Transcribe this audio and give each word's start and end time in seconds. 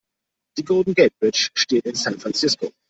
Die 0.57 0.63
Golden 0.65 0.95
Gate 0.95 1.13
Bridge 1.19 1.51
steht 1.53 1.85
in 1.85 1.93
San 1.93 2.17
Francisco. 2.19 2.71